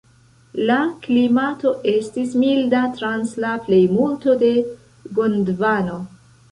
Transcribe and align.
La 0.69 0.77
klimato 1.03 1.73
estis 1.93 2.33
milda 2.45 2.81
trans 2.97 3.37
la 3.47 3.55
plejmulto 3.69 4.37
de 4.45 4.53
Gondvano. 5.21 6.05